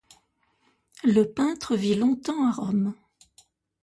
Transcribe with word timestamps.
Le 1.03 1.25
peintre 1.25 1.75
vit 1.75 1.93
longtemps 1.93 2.47
à 2.47 2.51
Rome. 2.51 2.95